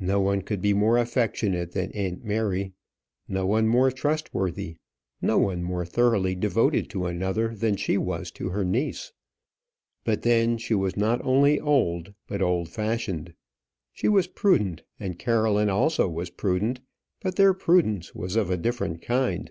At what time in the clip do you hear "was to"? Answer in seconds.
7.98-8.48